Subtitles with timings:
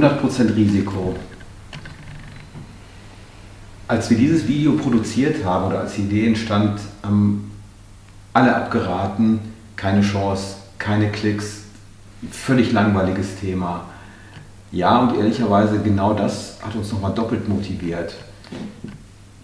[0.00, 1.14] 100% Risiko.
[3.86, 7.50] Als wir dieses Video produziert haben oder als die Idee entstand, haben
[8.32, 9.40] alle abgeraten,
[9.76, 11.62] keine Chance, keine Klicks,
[12.30, 13.84] völlig langweiliges Thema.
[14.72, 18.14] Ja, und ehrlicherweise genau das hat uns nochmal doppelt motiviert.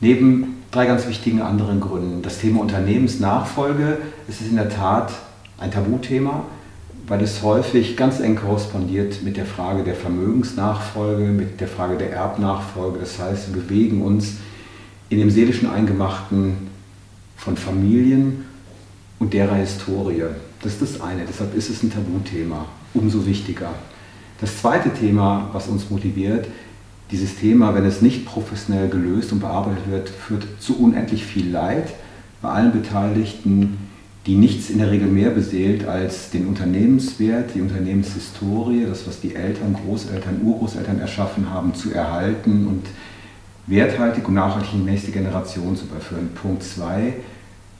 [0.00, 2.22] Neben drei ganz wichtigen anderen Gründen.
[2.22, 5.12] Das Thema Unternehmensnachfolge, es ist in der Tat
[5.58, 6.44] ein Tabuthema
[7.06, 12.12] weil es häufig ganz eng korrespondiert mit der Frage der Vermögensnachfolge, mit der Frage der
[12.12, 12.98] Erbnachfolge.
[12.98, 14.34] Das heißt, wir bewegen uns
[15.08, 16.56] in dem seelischen Eingemachten
[17.36, 18.44] von Familien
[19.18, 20.24] und derer Historie.
[20.62, 23.70] Das ist das eine, deshalb ist es ein Tabuthema, umso wichtiger.
[24.40, 26.48] Das zweite Thema, was uns motiviert,
[27.12, 31.94] dieses Thema, wenn es nicht professionell gelöst und bearbeitet wird, führt zu unendlich viel Leid
[32.42, 33.78] bei allen Beteiligten,
[34.26, 39.36] die nichts in der Regel mehr beseelt als den Unternehmenswert, die Unternehmenshistorie, das, was die
[39.36, 42.86] Eltern, Großeltern, Urgroßeltern erschaffen haben, zu erhalten und
[43.68, 46.30] werthaltig und nachhaltig in die nächste Generation zu überführen.
[46.34, 47.14] Punkt 2,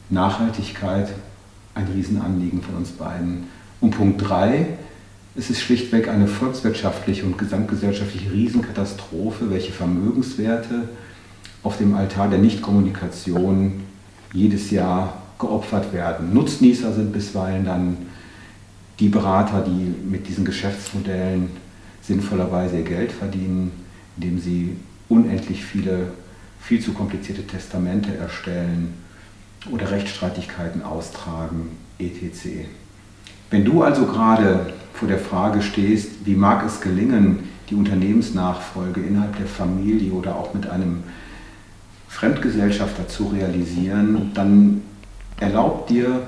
[0.08, 1.08] Nachhaltigkeit,
[1.75, 3.48] ein Riesenanliegen von uns beiden.
[3.81, 4.66] Und Punkt 3,
[5.34, 10.88] es ist schlichtweg eine volkswirtschaftliche und gesamtgesellschaftliche Riesenkatastrophe, welche Vermögenswerte
[11.64, 13.81] auf dem Altar der Nichtkommunikation
[14.33, 16.33] jedes Jahr geopfert werden.
[16.33, 17.97] Nutznießer sind bisweilen dann
[18.98, 21.51] die Berater, die mit diesen Geschäftsmodellen
[22.03, 23.73] sinnvollerweise ihr Geld verdienen,
[24.17, 24.77] indem sie
[25.09, 26.12] unendlich viele,
[26.61, 28.95] viel zu komplizierte Testamente erstellen
[29.70, 32.67] oder Rechtsstreitigkeiten austragen, etc.
[33.50, 39.37] Wenn du also gerade vor der Frage stehst, wie mag es gelingen, die Unternehmensnachfolge innerhalb
[39.37, 41.03] der Familie oder auch mit einem
[42.09, 44.83] Fremdgesellschafter zu realisieren, dann
[45.38, 46.22] erlaubt dir,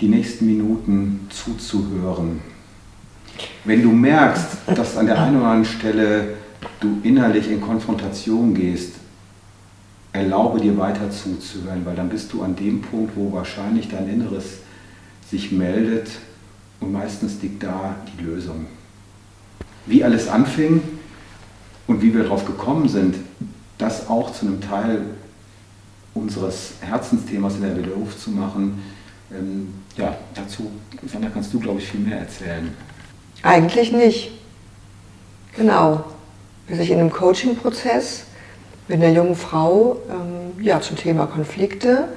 [0.00, 2.40] die nächsten Minuten zuzuhören.
[3.64, 6.34] Wenn du merkst, dass an der einen oder anderen Stelle
[6.80, 8.94] du innerlich in Konfrontation gehst,
[10.12, 14.58] erlaube dir weiter zuzuhören, weil dann bist du an dem Punkt, wo wahrscheinlich dein Inneres
[15.28, 16.08] sich meldet
[16.80, 18.66] und meistens liegt da die Lösung.
[19.86, 20.82] Wie alles anfing
[21.86, 23.16] und wie wir darauf gekommen sind,
[23.78, 25.02] das auch zu einem Teil
[26.14, 28.82] unseres Herzensthemas in der Widerruf zu machen.
[29.32, 30.70] Ähm, ja, dazu,
[31.06, 32.74] Sandra, kannst du, glaube ich, viel mehr erzählen.
[33.42, 34.32] Eigentlich nicht.
[35.56, 36.04] Genau.
[36.66, 38.24] Bis ich in einem Coaching-Prozess
[38.88, 42.08] mit einer jungen Frau ähm, ja, zum Thema Konflikte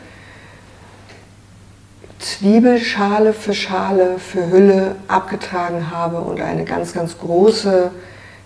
[2.19, 7.91] Zwiebelschale für Schale für Hülle abgetragen habe und eine ganz, ganz große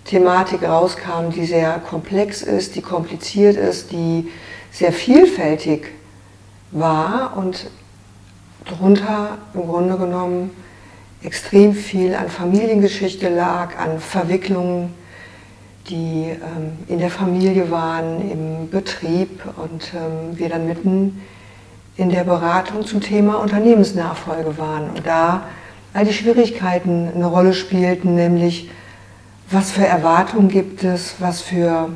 [0.04, 4.30] Thematik rauskam, die sehr komplex ist, die kompliziert ist, die
[4.72, 5.88] sehr vielfältig
[6.72, 7.70] war und
[8.66, 10.52] darunter im Grunde genommen
[11.24, 14.94] extrem viel an Familiengeschichte lag, an Verwicklungen,
[15.90, 21.22] die ähm, in der Familie waren, im Betrieb und ähm, wir dann mitten
[21.98, 24.90] in der Beratung zum Thema Unternehmensnachfolge waren.
[24.92, 25.44] Und da
[25.94, 28.70] all die Schwierigkeiten eine Rolle spielten, nämlich
[29.50, 31.90] was für Erwartungen gibt es, was für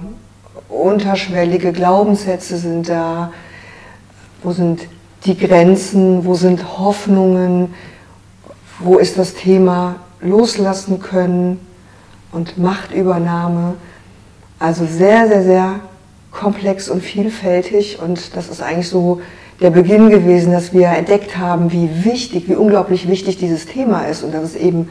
[0.70, 3.32] unterschwellige Glaubenssätze sind da,
[4.44, 4.88] wo sind
[5.26, 7.74] die Grenzen, wo sind Hoffnungen,
[8.80, 11.60] wo ist das Thema loslassen können
[12.32, 13.76] und Machtübernahme.
[14.60, 15.80] Also sehr, sehr, sehr
[16.32, 18.00] komplex und vielfältig.
[18.02, 19.22] Und das ist eigentlich so
[19.62, 24.24] der Beginn gewesen, dass wir entdeckt haben, wie wichtig, wie unglaublich wichtig dieses Thema ist.
[24.24, 24.90] Und dass es eben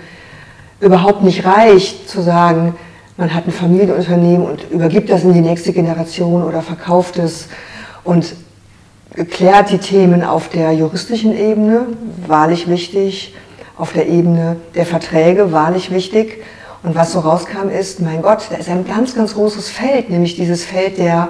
[0.81, 2.75] überhaupt nicht reicht zu sagen,
[3.17, 7.49] man hat ein Familienunternehmen und übergibt das in die nächste Generation oder verkauft es
[8.03, 8.35] und
[9.31, 11.87] klärt die Themen auf der juristischen Ebene,
[12.27, 13.35] wahrlich wichtig,
[13.77, 16.43] auf der Ebene der Verträge, wahrlich wichtig.
[16.83, 20.35] Und was so rauskam ist, mein Gott, da ist ein ganz, ganz großes Feld, nämlich
[20.35, 21.29] dieses Feld der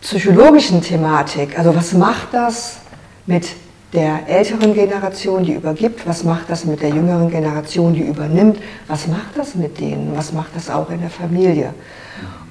[0.00, 1.58] psychologischen Thematik.
[1.58, 2.78] Also was macht das
[3.26, 3.46] mit
[3.96, 8.58] der älteren Generation, die übergibt, was macht das mit der jüngeren Generation, die übernimmt,
[8.88, 11.72] was macht das mit denen, was macht das auch in der Familie.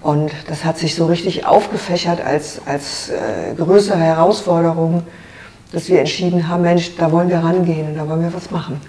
[0.02, 5.04] Und das hat sich so richtig aufgefächert als, als äh, größere Herausforderung,
[5.72, 8.82] dass wir entschieden haben, Mensch, da wollen wir rangehen und da wollen wir was machen.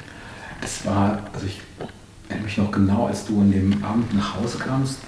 [0.65, 1.61] Es war, also ich
[2.29, 4.99] erinnere mich noch genau, als du an dem Abend nach Hause kamst,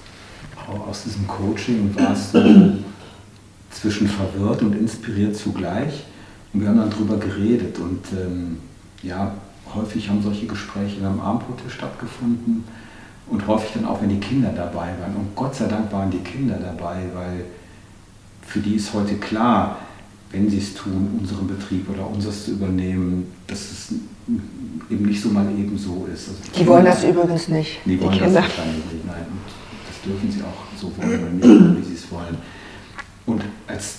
[0.88, 2.38] aus diesem Coaching und warst so
[3.70, 6.04] zwischen verwirrt und inspiriert zugleich.
[6.52, 8.58] Und wir haben dann darüber geredet und ähm,
[9.02, 9.34] ja,
[9.74, 12.64] häufig haben solche Gespräche am Abendbrottisch stattgefunden
[13.26, 15.14] und häufig dann auch, wenn die Kinder dabei waren.
[15.16, 17.44] Und Gott sei Dank waren die Kinder dabei, weil
[18.42, 19.78] für die ist heute klar,
[20.30, 23.94] wenn sie es tun, unseren Betrieb oder unseres zu übernehmen, dass es
[24.90, 26.28] eben nicht so mal eben so ist.
[26.28, 27.80] Also die, die wollen das übrigens nicht.
[27.84, 29.26] Die wollen die das nicht, nein.
[29.30, 32.36] Und das dürfen sie auch so wollen oder nicht, wie sie es wollen.
[33.26, 33.98] Und als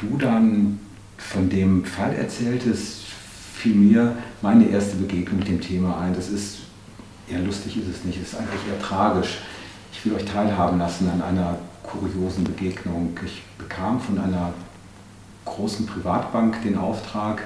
[0.00, 0.78] du dann
[1.18, 3.04] von dem Fall erzähltest,
[3.54, 6.14] fiel mir meine erste Begegnung mit dem Thema ein.
[6.14, 6.58] Das ist,
[7.28, 9.38] ja lustig ist es nicht, es ist eigentlich eher tragisch.
[9.92, 13.18] Ich will euch teilhaben lassen an einer kuriosen Begegnung.
[13.24, 14.52] Ich bekam von einer
[15.44, 17.42] großen Privatbank den Auftrag,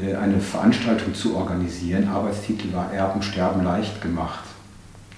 [0.00, 2.08] äh, eine Veranstaltung zu organisieren.
[2.08, 4.44] Arbeitstitel war Erben, Sterben leicht gemacht.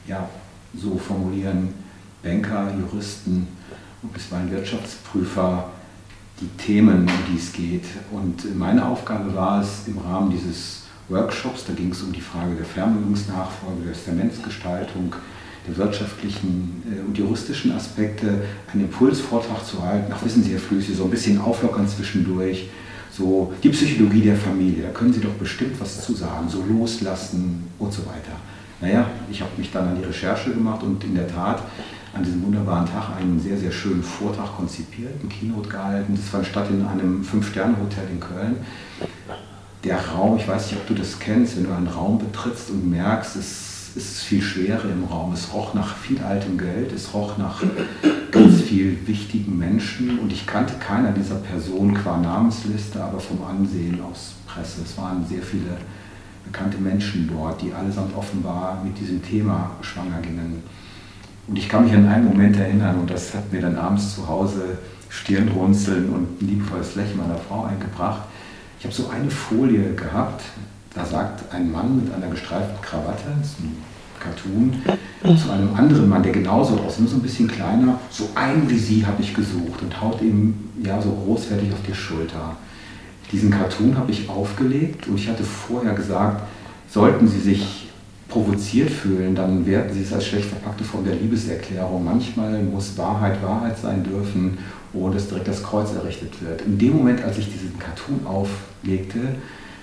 [0.06, 0.29] Ja,
[0.75, 1.75] so formulieren
[2.23, 3.49] Banker, Juristen
[4.03, 5.71] und bisweilen Wirtschaftsprüfer
[6.41, 7.85] die Themen, um die es geht.
[8.11, 12.55] Und meine Aufgabe war es im Rahmen dieses Workshops, da ging es um die Frage
[12.55, 15.15] der Vermögensnachfolge, der Testamentsgestaltung,
[15.67, 18.43] der wirtschaftlichen äh, und juristischen Aspekte,
[18.73, 20.13] einen Impulsvortrag zu halten.
[20.15, 22.69] Ach, wissen Sie, Herr Flüsse, so ein bisschen auflockern zwischendurch.
[23.11, 27.65] So die Psychologie der Familie, da können Sie doch bestimmt was zu sagen, so loslassen
[27.79, 28.37] und so weiter.
[28.81, 31.63] Naja, ich habe mich dann an die Recherche gemacht und in der Tat
[32.12, 36.15] an diesem wunderbaren Tag einen sehr, sehr schönen Vortrag konzipiert, einen Keynote gehalten.
[36.17, 38.57] Das fand statt in einem Fünf-Sterne-Hotel in Köln.
[39.85, 42.91] Der Raum, ich weiß nicht, ob du das kennst, wenn du einen Raum betrittst und
[42.91, 45.33] merkst, es ist viel Schwere im Raum.
[45.33, 47.62] Es roch nach viel altem Geld, es roch nach
[48.31, 54.01] ganz viel wichtigen Menschen und ich kannte keiner dieser Personen qua Namensliste, aber vom Ansehen
[54.03, 54.83] aus Presse.
[54.85, 55.77] Es waren sehr viele
[56.45, 60.63] bekannte Menschen dort, die allesamt offenbar mit diesem Thema schwanger gingen.
[61.50, 64.29] Und ich kann mich an einen Moment erinnern, und das hat mir dann abends zu
[64.29, 68.23] Hause Stirnrunzeln und ein liebevolles Lächeln meiner Frau eingebracht.
[68.79, 70.43] Ich habe so eine Folie gehabt,
[70.94, 73.76] da sagt ein Mann mit einer gestreiften Krawatte, das ist ein
[74.20, 78.70] Cartoon, zu einem anderen Mann, der genauso aussieht, nur so ein bisschen kleiner, so ein
[78.70, 80.55] wie sie habe ich gesucht und haut ihm
[80.85, 82.56] ja so großfertig auf die Schulter.
[83.32, 86.43] Diesen Cartoon habe ich aufgelegt und ich hatte vorher gesagt,
[86.88, 87.90] sollten Sie sich
[88.31, 92.05] provoziert fühlen, dann werten sie es als schlecht verpackte Form der Liebeserklärung.
[92.05, 94.59] Manchmal muss Wahrheit Wahrheit sein dürfen,
[94.94, 96.62] ohne dass direkt das Kreuz errichtet wird.
[96.62, 99.19] In dem Moment, als ich diesen Cartoon auflegte,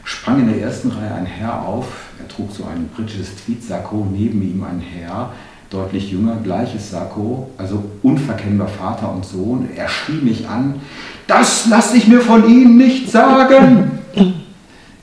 [0.04, 1.86] sprang in der ersten Reihe ein Herr auf.
[2.20, 5.34] Er trug so ein britisches Tweetsacko, neben ihm ein Herr,
[5.70, 9.70] deutlich jünger, gleiches Sakko, also unverkennbar Vater und Sohn.
[9.76, 10.76] Er schrie mich an,
[11.28, 13.97] das lasse ich mir von Ihnen nicht sagen.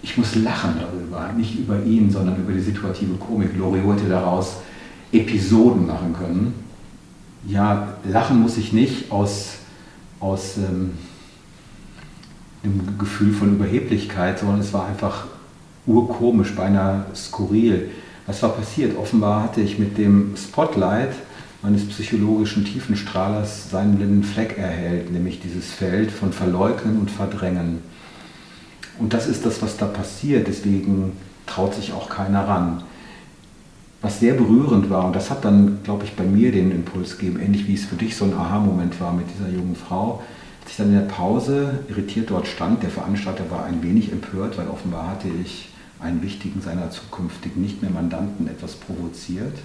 [0.04, 3.56] Ich muss lachen darüber, nicht über ihn, sondern über die situative Komik.
[3.56, 4.56] Lori hätte daraus
[5.10, 6.52] Episoden machen können.
[7.46, 9.54] Ja, lachen muss ich nicht aus,
[10.20, 10.90] aus ähm,
[12.62, 15.24] einem Gefühl von Überheblichkeit, sondern es war einfach
[15.86, 17.90] urkomisch, beinahe skurril.
[18.26, 18.98] Was war passiert?
[18.98, 21.14] Offenbar hatte ich mit dem Spotlight
[21.62, 27.93] meines psychologischen Tiefenstrahlers seinen blinden Fleck erhellt, nämlich dieses Feld von Verleugnen und Verdrängen.
[28.98, 30.46] Und das ist das, was da passiert.
[30.46, 31.12] Deswegen
[31.46, 32.82] traut sich auch keiner ran.
[34.02, 37.40] Was sehr berührend war, und das hat dann, glaube ich, bei mir den Impuls gegeben,
[37.40, 40.22] ähnlich wie es für dich so ein Aha-Moment war mit dieser jungen Frau,
[40.62, 44.58] als ich dann in der Pause irritiert dort stand, der Veranstalter war ein wenig empört,
[44.58, 45.70] weil offenbar hatte ich
[46.00, 49.56] einen wichtigen seiner zukünftigen nicht mehr Mandanten etwas provoziert.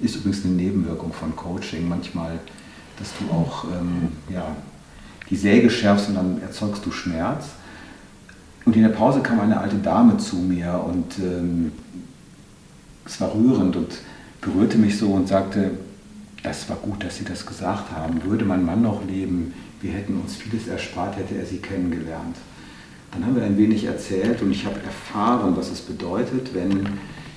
[0.00, 2.38] Ist übrigens eine Nebenwirkung von Coaching manchmal,
[2.98, 4.56] dass du auch ähm, ja,
[5.30, 7.46] die Säge schärfst und dann erzeugst du Schmerz.
[8.66, 11.72] Und in der Pause kam eine alte Dame zu mir und ähm,
[13.04, 13.98] es war rührend und
[14.40, 15.70] berührte mich so und sagte,
[16.42, 18.22] das war gut, dass Sie das gesagt haben.
[18.24, 22.36] Würde mein Mann noch leben, wir hätten uns vieles erspart, hätte er Sie kennengelernt.
[23.12, 26.88] Dann haben wir ein wenig erzählt und ich habe erfahren, was es bedeutet, wenn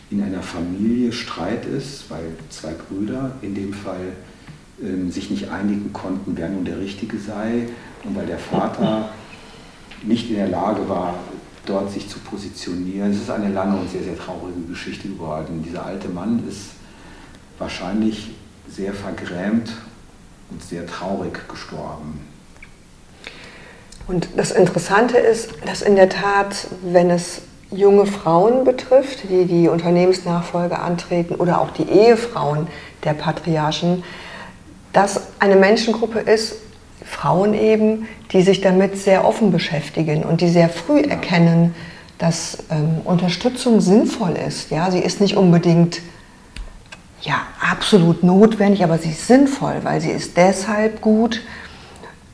[0.09, 4.13] in einer Familie Streit ist, weil zwei Brüder in dem Fall
[4.83, 7.67] ähm, sich nicht einigen konnten, wer nun der Richtige sei
[8.03, 9.09] und weil der Vater
[10.03, 11.15] nicht in der Lage war,
[11.65, 13.11] dort sich zu positionieren.
[13.11, 15.63] Es ist eine lange und sehr, sehr traurige Geschichte geworden.
[15.65, 16.71] Dieser alte Mann ist
[17.57, 18.31] wahrscheinlich
[18.69, 19.71] sehr vergrämt
[20.49, 22.21] und sehr traurig gestorben.
[24.07, 29.67] Und das Interessante ist, dass in der Tat, wenn es junge Frauen betrifft, die die
[29.67, 32.67] Unternehmensnachfolge antreten oder auch die Ehefrauen
[33.03, 34.03] der Patriarchen,
[34.93, 36.55] das eine Menschengruppe ist,
[37.05, 41.73] Frauen eben, die sich damit sehr offen beschäftigen und die sehr früh erkennen,
[42.17, 44.71] dass ähm, Unterstützung sinnvoll ist.
[44.71, 46.01] Ja, sie ist nicht unbedingt
[47.21, 51.41] ja, absolut notwendig, aber sie ist sinnvoll, weil sie ist deshalb gut,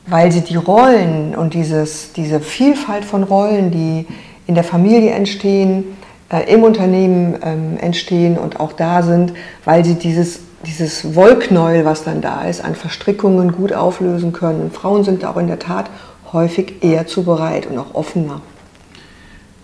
[0.06, 4.06] weil sie die Rollen und dieses, diese Vielfalt von Rollen, die
[4.46, 5.96] in der Familie entstehen,
[6.30, 9.32] im Unternehmen ähm, entstehen und auch da sind,
[9.64, 14.70] weil sie dieses dieses Wollknäuel, was dann da ist, an Verstrickungen gut auflösen können.
[14.70, 15.90] Frauen sind da auch in der Tat
[16.32, 18.40] häufig eher zu bereit und auch offener.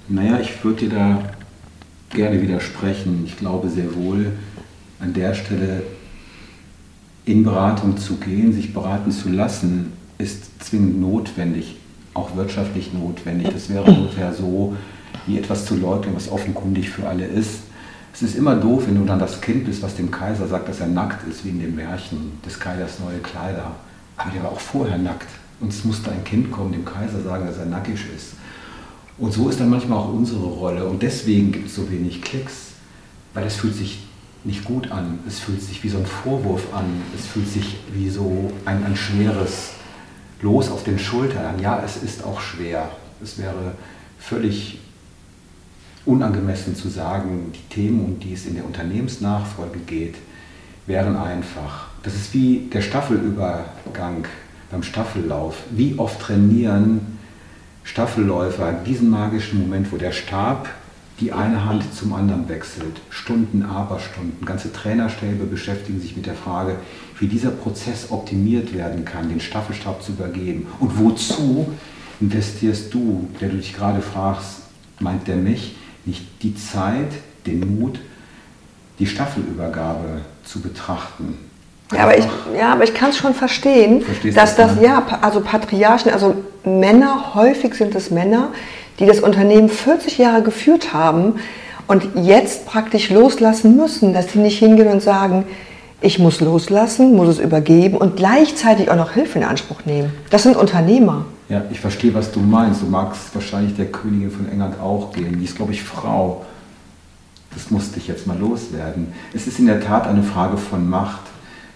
[0.08, 1.18] Naja, ich würde dir da
[2.10, 3.24] gerne widersprechen.
[3.26, 4.32] Ich glaube sehr wohl,
[5.00, 5.82] an der Stelle
[7.24, 11.76] in Beratung zu gehen, sich beraten zu lassen, ist zwingend notwendig,
[12.14, 13.48] auch wirtschaftlich notwendig.
[13.52, 14.76] Das wäre ungefähr so,
[15.26, 17.60] wie etwas zu leugnen, was offenkundig für alle ist.
[18.14, 20.80] Es ist immer doof, wenn du dann das Kind bist, was dem Kaiser sagt, dass
[20.80, 23.72] er nackt ist, wie in dem Märchen des Kaisers neue Kleider.
[24.16, 25.28] Aber der war auch vorher nackt.
[25.60, 28.34] Und es musste ein Kind kommen, dem Kaiser sagen, dass er nackig ist.
[29.18, 30.84] Und so ist dann manchmal auch unsere Rolle.
[30.86, 32.72] Und deswegen gibt es so wenig Klicks,
[33.34, 34.00] weil es fühlt sich
[34.44, 35.20] nicht gut an.
[35.26, 36.84] Es fühlt sich wie so ein Vorwurf an.
[37.16, 39.70] Es fühlt sich wie so ein, ein schweres
[40.42, 41.60] Los auf den Schultern an.
[41.60, 42.90] Ja, es ist auch schwer.
[43.22, 43.74] Es wäre
[44.18, 44.80] völlig
[46.04, 50.16] unangemessen zu sagen, die Themen, um die es in der Unternehmensnachfolge geht,
[50.86, 51.86] wären einfach.
[52.02, 54.26] Das ist wie der Staffelübergang
[54.70, 55.56] beim Staffellauf.
[55.70, 57.18] Wie oft trainieren
[57.84, 60.68] Staffelläufer diesen magischen Moment, wo der Stab
[61.20, 63.00] die eine Hand zum anderen wechselt.
[63.10, 64.44] Stunden, Aberstunden.
[64.44, 66.76] Ganze Trainerstäbe beschäftigen sich mit der Frage,
[67.18, 70.66] wie dieser Prozess optimiert werden kann, den Staffelstab zu übergeben.
[70.80, 71.72] Und wozu
[72.20, 74.62] investierst du, der du dich gerade fragst,
[74.98, 77.12] meint der mich, nicht die Zeit,
[77.46, 77.98] den Mut,
[78.98, 81.38] die Staffelübergabe zu betrachten?
[81.92, 82.24] Ja, aber ich,
[82.58, 84.84] ja, aber ich kann es schon verstehen, Verstehst dass das, ne?
[84.84, 88.48] ja, also Patriarchen, also Männer, häufig sind es Männer,
[88.98, 91.34] die das Unternehmen 40 Jahre geführt haben
[91.86, 95.44] und jetzt praktisch loslassen müssen, dass sie nicht hingehen und sagen,
[96.00, 100.12] ich muss loslassen, muss es übergeben und gleichzeitig auch noch Hilfe in Anspruch nehmen.
[100.30, 101.26] Das sind Unternehmer.
[101.52, 102.80] Ja, ich verstehe, was du meinst.
[102.80, 105.38] Du magst wahrscheinlich der Königin von England auch gehen.
[105.38, 106.46] Die ist, glaube ich, Frau.
[107.52, 109.08] Das musste ich jetzt mal loswerden.
[109.34, 111.20] Es ist in der Tat eine Frage von Macht.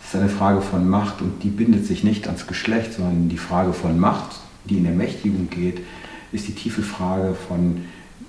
[0.01, 3.37] Es ist eine Frage von Macht und die bindet sich nicht ans Geschlecht, sondern die
[3.37, 5.83] Frage von Macht, die in Ermächtigung geht,
[6.33, 7.85] ist die tiefe Frage von,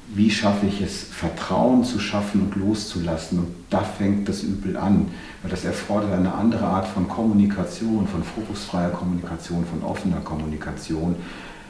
[0.10, 3.40] wie schaffe ich es, Vertrauen zu schaffen und loszulassen.
[3.40, 5.08] Und da fängt das Übel an,
[5.42, 11.16] weil das erfordert eine andere Art von Kommunikation, von fokusfreier Kommunikation, von offener Kommunikation.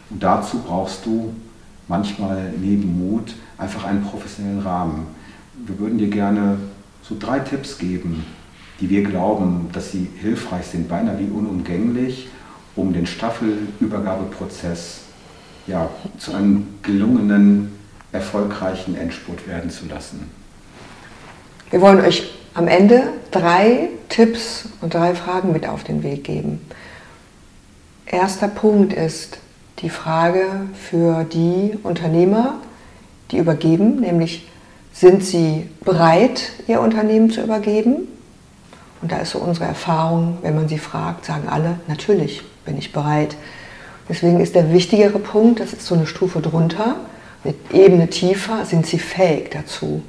[0.09, 1.33] Und dazu brauchst du
[1.87, 5.07] manchmal neben Mut einfach einen professionellen Rahmen.
[5.65, 6.57] Wir würden dir gerne
[7.01, 8.23] so drei Tipps geben,
[8.79, 12.27] die wir glauben, dass sie hilfreich sind, beinahe wie unumgänglich,
[12.75, 15.01] um den Staffelübergabeprozess
[15.65, 15.89] ja,
[16.19, 17.76] zu einem gelungenen,
[18.11, 20.29] erfolgreichen Endspurt werden zu lassen.
[21.69, 26.61] Wir wollen euch am Ende drei Tipps und drei Fragen mit auf den Weg geben.
[28.05, 29.39] Erster Punkt ist
[29.79, 32.55] die Frage für die Unternehmer,
[33.31, 34.47] die übergeben, nämlich
[34.93, 38.07] sind sie bereit, ihr Unternehmen zu übergeben?
[39.01, 42.91] Und da ist so unsere Erfahrung, wenn man sie fragt, sagen alle, natürlich bin ich
[42.91, 43.35] bereit.
[44.09, 46.95] Deswegen ist der wichtigere Punkt, das ist so eine Stufe drunter,
[47.43, 50.01] eine Ebene tiefer, sind sie fähig dazu.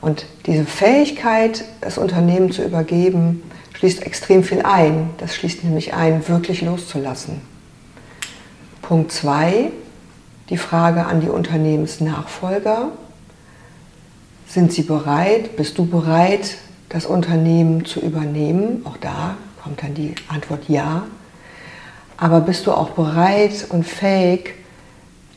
[0.00, 3.42] Und diese Fähigkeit, das Unternehmen zu übergeben,
[3.74, 5.10] schließt extrem viel ein.
[5.18, 7.40] Das schließt nämlich ein, wirklich loszulassen.
[8.82, 9.70] Punkt 2,
[10.50, 12.88] die Frage an die Unternehmensnachfolger.
[14.46, 15.56] Sind sie bereit?
[15.56, 16.56] Bist du bereit,
[16.88, 18.82] das Unternehmen zu übernehmen?
[18.84, 21.02] Auch da kommt dann die Antwort ja.
[22.16, 24.54] Aber bist du auch bereit und fähig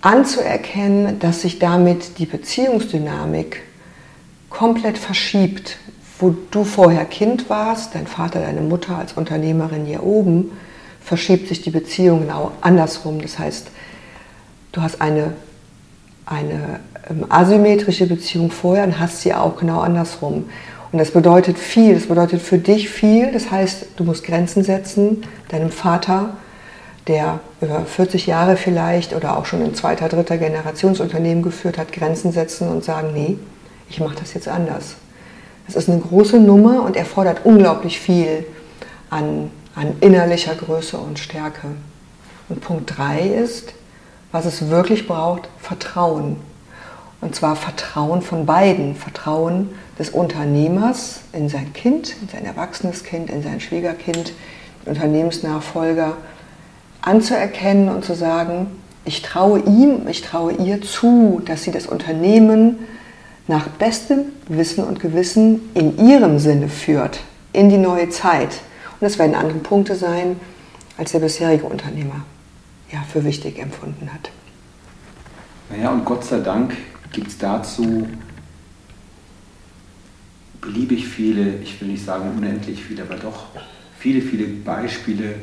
[0.02, 3.64] anzuerkennen, dass sich damit die Beziehungsdynamik
[4.50, 5.78] komplett verschiebt,
[6.20, 10.52] wo du vorher Kind warst, dein Vater, deine Mutter als Unternehmerin hier oben,
[11.04, 13.22] verschiebt sich die Beziehung genau andersrum.
[13.22, 13.68] Das heißt,
[14.72, 15.34] du hast eine,
[16.26, 16.80] eine
[17.10, 20.50] ähm, asymmetrische Beziehung vorher und hast sie auch genau andersrum.
[20.92, 23.32] Und das bedeutet viel, das bedeutet für dich viel.
[23.32, 26.36] Das heißt, du musst Grenzen setzen, deinem Vater,
[27.08, 32.32] der über 40 Jahre vielleicht oder auch schon in zweiter, dritter Generationsunternehmen geführt hat, Grenzen
[32.32, 33.38] setzen und sagen, nee,
[33.90, 34.96] ich mache das jetzt anders.
[35.68, 38.46] Das ist eine große Nummer und erfordert unglaublich viel
[39.10, 41.68] an, an innerlicher Größe und Stärke.
[42.50, 43.74] Und Punkt 3 ist,
[44.32, 46.38] was es wirklich braucht, Vertrauen.
[47.22, 48.96] Und zwar Vertrauen von beiden.
[48.96, 54.34] Vertrauen des Unternehmers in sein Kind, in sein erwachsenes Kind, in sein Schwiegerkind,
[54.86, 56.18] Unternehmensnachfolger
[57.02, 58.68] anzuerkennen und zu sagen,
[59.06, 62.80] ich traue ihm, ich traue ihr zu, dass sie das Unternehmen
[63.48, 67.20] nach bestem Wissen und Gewissen in ihrem Sinne führt,
[67.54, 68.62] in die neue Zeit.
[69.00, 70.40] Und das werden andere Punkte sein,
[70.98, 72.24] als der bisherige Unternehmer
[72.92, 74.30] ja, für wichtig empfunden hat.
[75.70, 76.76] Naja, und Gott sei Dank
[77.12, 78.08] gibt es dazu
[80.60, 83.48] beliebig viele, ich will nicht sagen unendlich viele, aber doch
[83.98, 85.36] viele, viele Beispiele,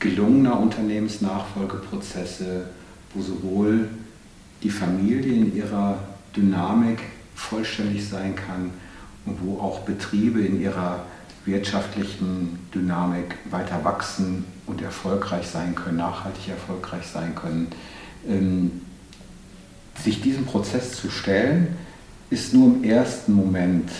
[0.00, 2.64] gelungener Unternehmensnachfolgeprozesse,
[3.14, 3.88] wo sowohl
[4.62, 5.98] die Familie in ihrer
[6.36, 6.98] Dynamik
[7.34, 8.70] vollständig sein kann
[9.26, 11.04] und wo auch Betriebe in ihrer
[11.44, 17.68] wirtschaftlichen Dynamik weiter wachsen und erfolgreich sein können, nachhaltig erfolgreich sein können.
[18.28, 18.82] Ähm,
[20.02, 21.76] sich diesem Prozess zu stellen,
[22.30, 23.90] ist nur im ersten Moment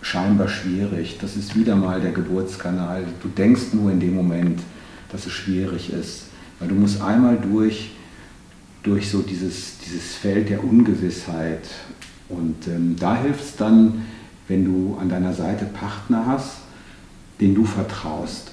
[0.00, 1.18] scheinbar schwierig.
[1.20, 3.04] Das ist wieder mal der Geburtskanal.
[3.22, 4.60] Du denkst nur in dem Moment,
[5.14, 6.24] dass es schwierig ist.
[6.58, 7.92] Weil du musst einmal durch,
[8.82, 11.62] durch so dieses, dieses Feld der Ungewissheit.
[12.28, 14.06] Und ähm, da hilft es dann,
[14.48, 16.56] wenn du an deiner Seite Partner hast,
[17.40, 18.50] denen du vertraust.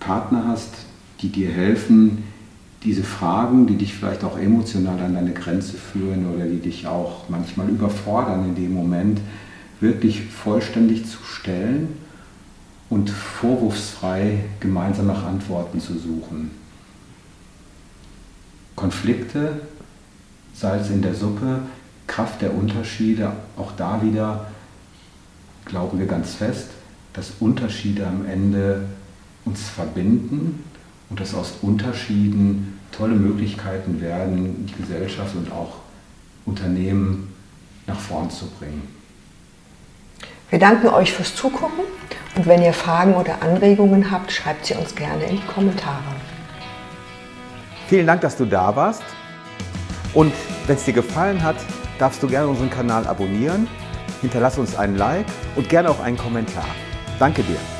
[0.00, 0.74] Partner hast,
[1.22, 2.24] die dir helfen,
[2.84, 7.28] diese Fragen, die dich vielleicht auch emotional an deine Grenze führen oder die dich auch
[7.30, 9.20] manchmal überfordern in dem Moment,
[9.80, 11.88] wirklich vollständig zu stellen
[12.90, 16.50] und vorwurfsfrei gemeinsam nach Antworten zu suchen.
[18.76, 19.60] Konflikte,
[20.54, 21.60] Salz in der Suppe,
[22.06, 24.46] Kraft der Unterschiede, auch da wieder
[25.64, 26.70] glauben wir ganz fest,
[27.12, 28.86] dass Unterschiede am Ende
[29.44, 30.64] uns verbinden
[31.10, 35.76] und dass aus Unterschieden tolle Möglichkeiten werden, die Gesellschaft und auch
[36.46, 37.34] Unternehmen
[37.86, 38.97] nach vorn zu bringen.
[40.50, 41.84] Wir danken euch fürs Zugucken
[42.34, 46.02] und wenn ihr Fragen oder Anregungen habt, schreibt sie uns gerne in die Kommentare.
[47.88, 49.02] Vielen Dank, dass du da warst.
[50.14, 50.32] Und
[50.66, 51.56] wenn es dir gefallen hat,
[51.98, 53.68] darfst du gerne unseren Kanal abonnieren,
[54.22, 56.66] hinterlass uns einen Like und gerne auch einen Kommentar.
[57.18, 57.77] Danke dir.